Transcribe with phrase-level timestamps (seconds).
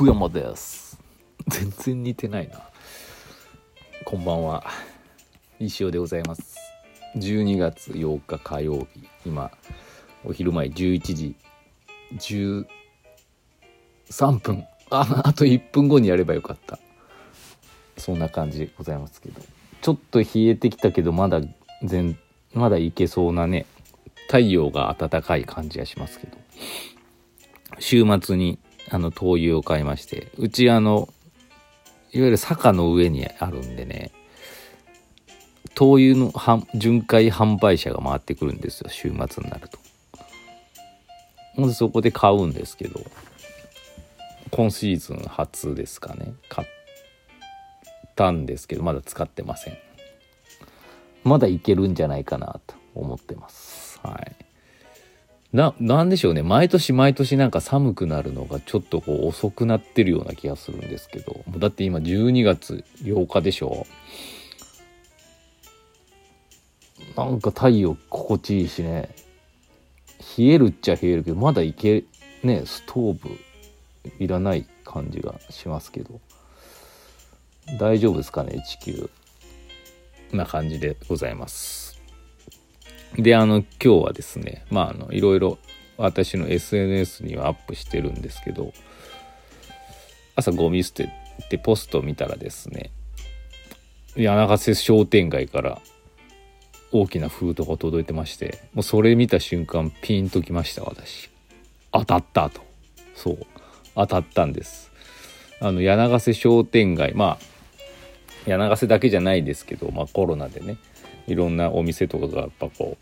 [0.00, 0.98] 福山です。
[1.46, 2.58] 全然似てないな。
[4.06, 4.64] こんばんは。
[5.58, 6.56] 石尾でございます。
[7.18, 9.06] 12月8日火曜日。
[9.26, 9.50] 今
[10.24, 11.36] お昼前11時。
[12.14, 12.64] 13
[14.38, 14.64] 分。
[14.88, 16.78] ああと1分後にやればよかった。
[17.98, 19.42] そんな感じでございますけど。
[19.82, 21.42] ちょっと冷えてきたけどまだ
[21.84, 22.18] 全
[22.54, 23.66] まだいけそうなね
[24.28, 26.38] 太陽が暖かい感じがしますけど。
[27.78, 28.58] 週末に
[28.90, 31.08] あの灯油を買いましてうちあの
[32.12, 34.10] いわゆる坂の上にあるんでね
[35.74, 36.32] 灯油の
[36.74, 39.78] 巡回販売車が回ってくるんですよ週末になると。
[41.54, 43.00] ほんでそこで買うんですけど
[44.50, 46.68] 今シーズン初ですかね買っ
[48.16, 49.78] たんですけどまだ使ってません。
[51.22, 54.00] まだいけるんじゃないかなと思ってます。
[54.02, 54.49] はい。
[55.52, 56.42] な、なんでしょうね。
[56.42, 61.42] 毎年毎年なんか寒くなるのがちょっとこう遅くなってるような気がするんですけど。
[61.58, 63.86] だって今12月8日でしょ
[67.16, 69.10] なんか太陽心地いいしね。
[70.38, 72.04] 冷えるっちゃ冷えるけど、まだいけ、
[72.44, 73.38] ね、ストーブ
[74.18, 76.20] いらない感じがしますけど。
[77.78, 79.10] 大丈夫ですかね、地球。
[80.32, 81.89] な感じでございます。
[83.16, 85.58] で、あの、今日はですね、まあ、あの、いろいろ
[85.96, 88.72] 私の SNS にはアップしてるんですけど、
[90.36, 91.10] 朝ゴミ捨て
[91.50, 92.90] てポストを見たらですね、
[94.16, 95.80] 柳瀬商店街から
[96.92, 101.30] 大きな封筒が届いてまして、もうそれ見た瞬間ピンときました、私。
[101.92, 102.62] 当たったと。
[103.14, 103.46] そう。
[103.94, 104.90] 当たったんです。
[105.60, 107.50] あの、柳瀬商店街、まあ、
[108.46, 110.76] 柳瀬だけじゃないですけど、まあコロナでね、
[111.26, 112.96] いろんなお店とかがやっぱこ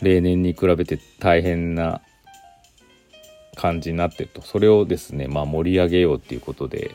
[0.00, 2.00] う例年に比べて大変な
[3.54, 4.42] 感じになってると。
[4.42, 6.94] それをですねまあ盛り上げようっていうことで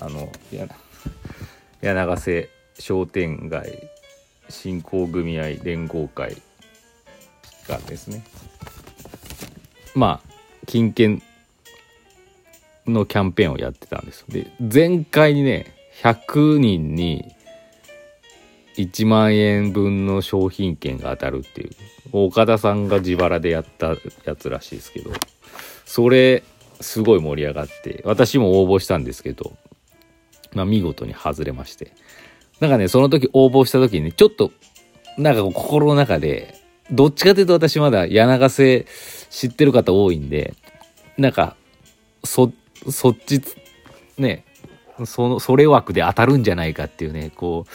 [0.00, 0.30] あの
[1.80, 3.88] 柳瀬商店街
[4.48, 6.36] 振興組合連合会
[7.68, 8.22] がですね
[9.94, 10.30] まあ
[10.66, 11.22] 金券
[12.86, 14.24] のキャンペーンをやってたんです。
[14.28, 17.35] で前回にね100人に
[18.76, 21.70] 1万円分の商品券が当たるっていう。
[22.12, 25.10] 岡田さんが自腹でやったやつらしいですけど。
[25.84, 26.42] それ
[26.80, 29.56] すごい盛り上がって私も応募したんですけど
[30.52, 31.92] まあ見事に外れまして。
[32.60, 34.50] なんかねその時応募した時にねちょっと
[35.18, 36.54] なんか心の中で
[36.90, 38.86] どっちかというと私まだ柳瀬
[39.30, 40.54] 知ってる方多いんで
[41.18, 41.56] なんか
[42.24, 42.52] そ
[42.88, 43.42] そっち
[44.18, 44.44] ね
[45.04, 47.70] そのそれ枠で当たるんじゃないかっていうねこう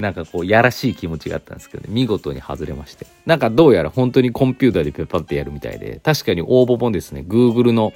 [0.00, 3.06] なんかこう、やらしい気持ちがあったんですけどね、見事に外れまして。
[3.24, 7.92] なんかどうやら本当にコンピューターでペッパってやるみたいで、確かに応募本ですね、Google の、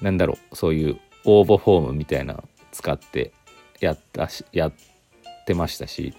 [0.00, 3.32] なんだろう、そういう応募フォームみたいな使って
[3.80, 4.72] やったし、やっ
[5.46, 6.14] てましたし、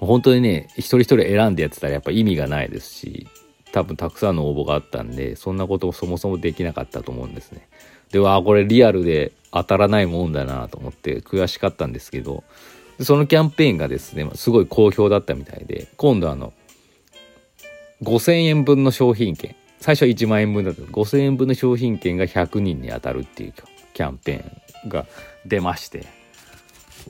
[0.00, 3.28] 本当にね、一人一人選んでやってたらやっぱ意味がないですし、
[3.72, 7.68] 多分たくさんの応募があったんで、そんなことをそもそもできなかったと思うんですね。
[8.10, 12.44] で、わあ、これリアルで当たらないもんだなと思って悔しかったんですけど、
[13.00, 16.52] そのキャンペーンがですね、すごい好評だったみたいで、今度あの、
[18.02, 23.54] 5000円分の商品券、最初は1万円分だった5000円分の商品券が100人に当たるっていう
[23.94, 25.06] キャンペーンが
[25.46, 26.06] 出まして、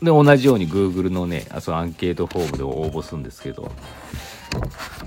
[0.03, 3.73] で、同じように Google のね、そのアンケートフォームで応募するんですけど、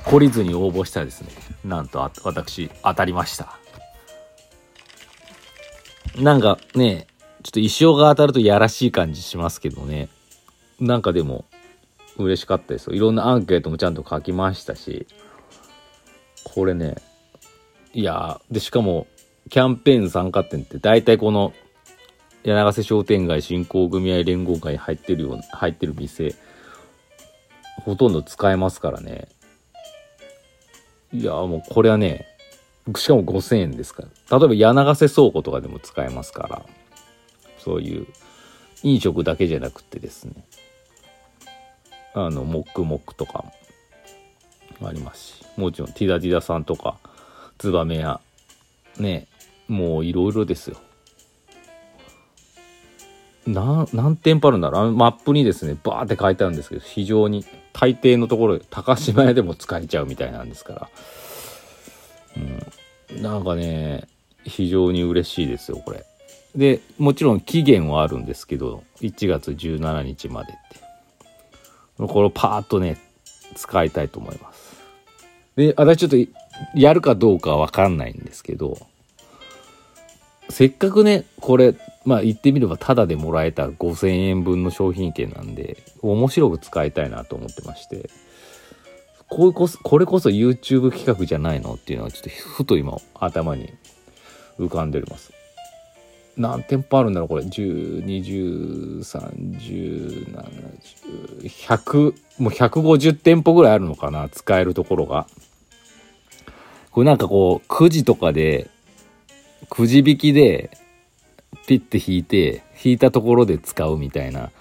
[0.05, 1.29] 懲りずに応募したらですね、
[1.63, 3.57] なんと私当たりました。
[6.17, 7.07] なんかね、
[7.43, 10.09] ちょっと一生が当たるとやらしい感じしますけどね。
[10.81, 11.45] なんかでも
[12.17, 12.95] 嬉しかったですよ。
[12.95, 15.07] いろんなアンケートもちゃんと書きましたし、
[16.43, 16.95] これね、
[17.93, 19.07] いやで、しかも、
[19.49, 21.53] キャンペーン参加店って大体この、
[22.43, 26.33] 柳瀬商店街振興組合連合会に入ってるような、入ってる店、
[27.83, 29.27] ほとんど使えますからね。
[31.13, 32.25] いやもうこれはね、
[32.95, 34.39] しかも5000円ですから。
[34.39, 36.65] 例えば柳瀬倉庫とかでも使えますから、
[37.59, 38.07] そういう
[38.83, 40.33] 飲食だけじゃなくてですね、
[42.13, 43.45] あの、モックモックとか
[44.79, 46.97] もありますし、もちろんティダティダさんとか、
[47.57, 48.19] ツバメや、
[48.97, 49.27] ね、
[49.67, 50.77] もういろいろですよ。
[53.47, 60.89] な何店舗あるんだろうマップにですね、バーって書いてあるんですけど、非常に大抵のところ高島屋でも使えちゃうみたいなんですから。
[63.13, 63.21] うん。
[63.21, 64.07] なんかね、
[64.43, 66.05] 非常に嬉しいですよ、これ。
[66.55, 70.90] で、もちろん期限はあるんですけど、1月17日までって。
[72.07, 72.97] これをパーッとね、
[73.55, 74.81] 使いたいと思います。
[75.55, 76.31] で、私ちょっと
[76.75, 78.77] やるかどうかはわかんないんですけど、
[80.49, 88.09] せっかくね、これ、まあ言ってみればタダでもらえた5000円分の商品券なんで、面白く使いたいなと思ってまして、
[89.29, 93.73] これこそ、これこそ YouTube 企画じゃないのっていうのはちょっとふと今頭に
[94.59, 95.31] 浮かんでおります。
[96.37, 97.43] 何店舗あるんだろうこれ。
[97.43, 105.27] 10、20、30、70、100、もう150店舗ぐらいあるのかな使えるところが。
[106.91, 108.69] これなんかこう、くじとかで、
[109.69, 110.71] くじ引きで、
[111.67, 114.51] ピッて引いて、引いたところで使うみたいな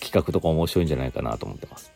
[0.00, 1.92] 企画とか面白いんじゃないかなと思ってます。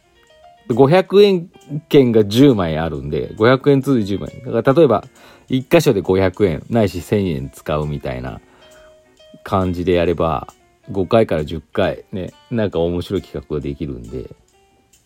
[0.68, 1.50] 500円
[1.88, 4.42] 券が10枚あるんで、500円通じ10枚。
[4.44, 5.04] だから例えば、
[5.48, 8.40] 1箇所で500円、ないし1000円使うみたいな
[9.46, 10.48] 感じでやれば、
[10.90, 14.34] 5回から10回ね、なんか面白い企画ができるんで、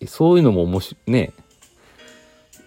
[0.07, 1.33] そういうのも面白い、ね。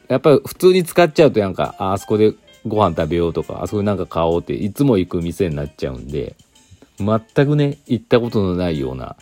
[0.08, 2.36] やっぱり普通に使っちゃうとなんか、あ、そこで
[2.68, 6.36] ご飯食べようとか、あそこでなんか買おうって、いつも行く店になっちゃうんで、
[7.00, 9.16] 全くね、行ったことのないような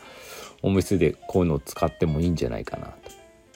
[0.62, 2.94] お店でこういうのを使ってもいいんじゃないかなと。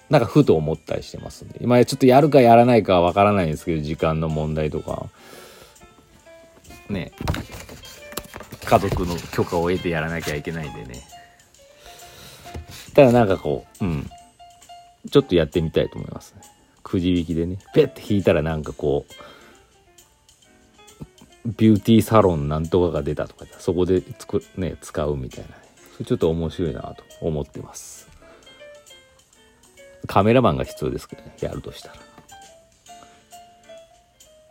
[0.10, 1.60] なんかふと思ったりしてますんで。
[1.62, 5.10] 今ちょっとやるかやらないかはわからないんですけど、時間の問題とか。
[6.90, 7.12] ね。
[8.66, 11.04] 家族の許可を得てやらなきゃいけないんでね。
[12.94, 14.10] ただなんかこう、うん。
[15.12, 16.42] ちょっとやってみたいと思いますね。
[16.84, 17.58] くじ引きでね。
[17.74, 19.14] ペッて引いたらなんかこう、
[21.46, 25.56] ビューティーサロンなんとかが出たとかそこでつく、ね、使うみたいな、ね、
[25.94, 28.10] それちょっと面白いなと思ってます
[30.08, 31.96] カメラマンが必要ですけどねやるとしたら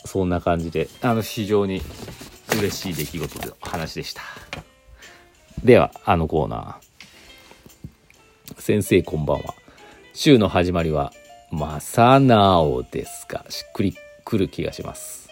[0.04, 1.82] そんな感じであの非常に
[2.64, 4.22] 嬉しい出来事の話でした。
[5.62, 8.60] ではあのコーナー。
[8.60, 9.54] 先生こんばんは。
[10.14, 11.12] 週の始まりは
[11.50, 13.44] 正直ですか。
[13.50, 13.94] しっくり
[14.24, 15.28] くる気がします。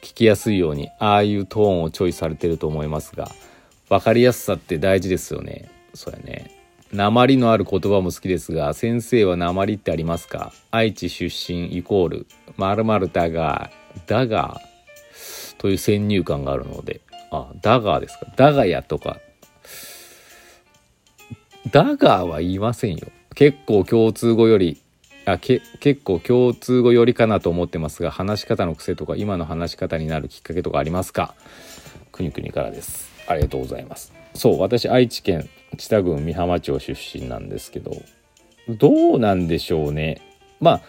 [0.00, 3.30] 聞きやすいようにああいうトーンをチョイスされてると思いますが
[3.90, 5.68] 分かりやすさって大事ですよね。
[5.92, 6.50] そうやね。
[6.94, 10.54] 鉛のある言葉も好きですが先生は鉛ってありますか？
[10.70, 13.70] 愛知出身イコール〇〇だが
[14.06, 14.62] だが。
[15.60, 18.26] という先入観があるのであだがですか。
[18.34, 19.18] だがやとか。
[21.70, 23.08] だがは言いませんよ。
[23.34, 24.80] 結構共通語より
[25.26, 31.34] あけ結構共通語寄りかなと思ってますが話し方の癖とか今の話し方になるきっかけとかありますか。
[32.10, 33.10] くにくにからです。
[33.28, 34.12] ありがとうございます。
[34.34, 37.92] そう私愛知県知多郡美浜町出身なんですけど
[38.68, 40.22] どうなんでしょうね。
[40.58, 40.80] まあ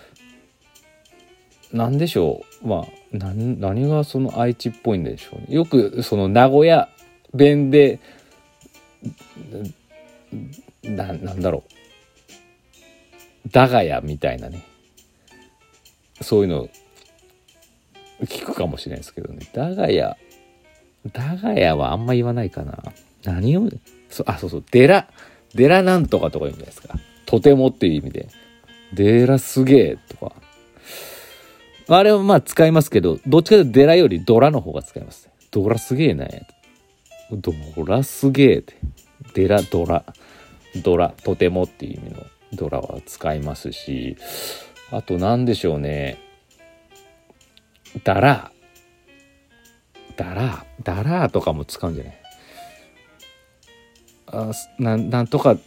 [1.74, 2.68] 何でしょう。
[2.68, 5.46] まあ何何がその愛知っぽいんでしょうね。
[5.50, 6.90] よくその名古屋
[7.34, 8.00] 弁で
[10.84, 11.64] ななんだろ
[13.46, 13.50] う。
[13.50, 14.64] だがやみたいなね。
[16.22, 16.70] そういうの
[18.26, 19.48] 聞くかもしれないですけどね。
[19.54, 20.18] だがや
[21.12, 22.78] だがやはあんま言わないかな。
[23.24, 23.70] 何を
[24.10, 24.64] そあそうそう。
[24.72, 25.08] デラ
[25.56, 26.96] デラなんとかとか言うんじゃないですか。
[27.26, 28.28] とてもっていう意味で。
[28.94, 30.36] デラすげえとか。
[31.98, 35.30] あれはまあ使いますけどどっちかというとデラよりドラの方が使います。
[35.52, 36.48] ドラすげえね。
[37.32, 37.54] ド
[37.86, 38.76] ラすげえって。
[39.34, 40.06] デラドラ。
[40.84, 42.26] ドラとてもっていう意味の。
[42.54, 44.18] ドラは使いますし。
[44.92, 46.18] あと何でしょうね。
[48.04, 48.52] ダラ。
[50.16, 50.66] ーダラ。
[50.82, 52.14] ーダラーとかも使うんじゃない？
[54.28, 55.58] あななんとか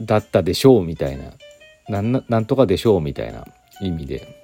[0.00, 1.32] だったでしょうみたいな。
[1.88, 3.44] なんなんとかでしょうみたいな
[3.80, 4.43] 意味で。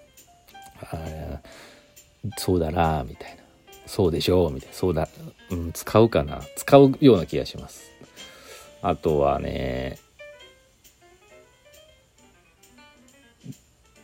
[2.37, 3.42] そうだなみたいな
[3.87, 5.09] そうでしょうみたいなそうだ、
[5.50, 7.90] うん、使うかな使うような気がします
[8.82, 9.99] あとはね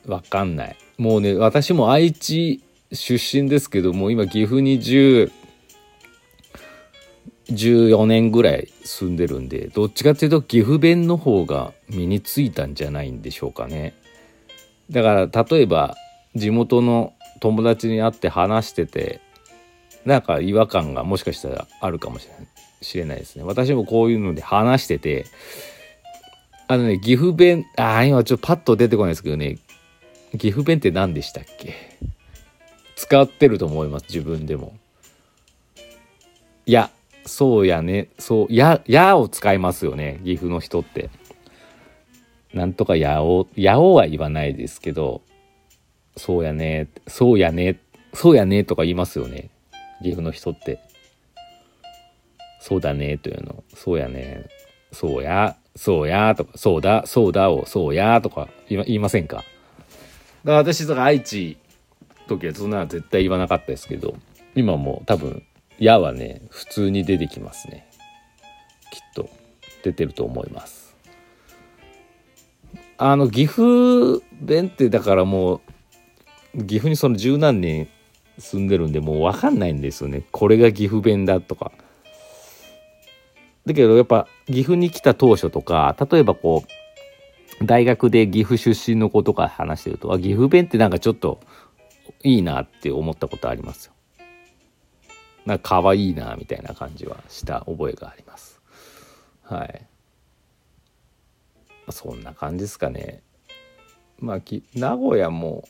[0.07, 0.77] わかんない。
[0.99, 2.63] もうね、私も愛知
[2.93, 5.31] 出身ですけども、今岐阜に10、
[7.51, 13.95] 14年ぐらい住んでるんで、どっちかっていうと岐阜弁の方が身についたんじゃないんでしょうかね。
[14.91, 15.97] だから例えば
[16.37, 19.21] 地元の友達に会って話してて、
[20.05, 22.47] なんか違和感がもしかしたらあるかもしれない。
[22.81, 23.43] 知れないですね。
[23.43, 25.27] 私もこういうので話してて、
[26.69, 29.59] あのね、岐阜弁、ああ、今ちょっとパッと出てこないですけどね、
[30.33, 31.75] 岐阜弁って何でしたっけ？
[32.97, 34.75] 使ってると思います自分でも
[36.65, 36.91] いや
[37.27, 41.11] そうやねそうややを使いますよね岐阜の人って
[42.55, 45.21] なんとかやおやおは言わないですけど
[46.17, 46.89] そうやね。
[47.07, 47.81] そうやね。
[48.15, 49.51] そうやねとか言いますよね。
[50.03, 50.81] 岐阜の人って。
[52.61, 53.19] そうだね。
[53.19, 53.63] というの。
[53.75, 54.47] そうやね。
[54.93, 55.57] そうや。
[55.75, 56.35] そうや。
[56.35, 56.57] とか。
[56.57, 57.05] そうだ。
[57.07, 57.51] そうだ。
[57.51, 57.67] を。
[57.67, 58.21] そうや。
[58.21, 59.37] とか言いませんか？
[59.37, 59.47] だか
[60.45, 61.59] ら私とか愛知
[62.29, 64.15] 時はそんなの絶対言わなかったですけど
[64.55, 65.43] 今も多分
[65.79, 67.89] 「や」はね普通に出てきますね。
[68.91, 69.29] きっと。
[69.83, 70.97] 出てると思います。
[72.99, 75.61] あの岐阜弁ってだからもう
[76.57, 77.89] 岐阜にその十何年
[78.39, 80.23] 住んでるんでもう分かんないんですよね。
[80.31, 81.73] これが岐阜弁だとか。
[83.67, 86.65] だけどやっぱ岐阜に来た当初とか例えばこ
[87.61, 91.41] う大学で岐阜出身の子とか話してるとあ岐阜弁ってなんかちょっと
[92.23, 93.93] いいなって思ったことありますよ。
[95.47, 98.61] なんか可愛いなみたいな感じはした覚えがあります。
[99.43, 99.87] はい。
[101.91, 103.23] そんな感じですかね。
[104.19, 105.69] まあき名古屋も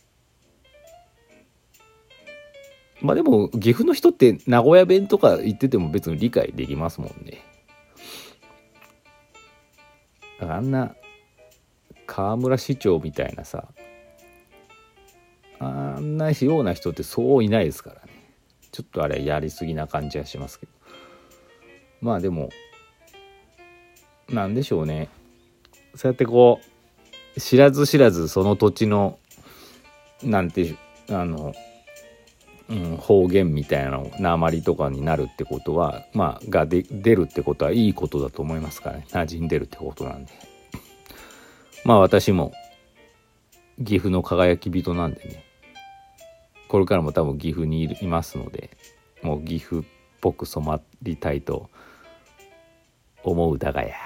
[3.01, 7.45] まあでも岐阜の人って名古屋弁とか言ってても別に理解できますもんね。
[10.41, 10.95] あんな
[12.07, 13.69] 河村市長みたいなさ
[15.59, 18.13] あんなような人ってそういないですからね。
[18.73, 20.73] ちょっとあれやりすぎな感じはしますけど。
[22.03, 22.51] まあでも
[24.29, 25.09] なんでしょうね。
[25.95, 26.61] そうやってこ
[27.37, 29.19] う知らず知らずその土地の
[30.23, 30.79] なんていう
[31.11, 31.55] あの、
[32.69, 39.07] うん、方言みたいなの鉛とかになるってことはまあが出るってことはいいことだと思いますからね。
[39.09, 40.33] 馴染んでるってことなんで。
[41.85, 42.53] まあ私も
[43.79, 45.45] 岐阜の輝き人なんでね。
[46.69, 48.71] これからも多分岐阜にいますので
[49.23, 49.85] もう岐阜っ
[50.21, 51.71] ぽく染まりたいと
[53.23, 54.06] 思うだがや。